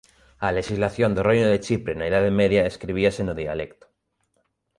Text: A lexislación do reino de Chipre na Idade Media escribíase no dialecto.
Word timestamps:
A 0.47 0.47
lexislación 0.57 1.09
do 1.13 1.25
reino 1.29 1.47
de 1.51 1.61
Chipre 1.65 1.93
na 1.99 2.07
Idade 2.11 2.31
Media 2.41 2.69
escribíase 2.71 3.21
no 3.23 3.37
dialecto. 3.41 3.85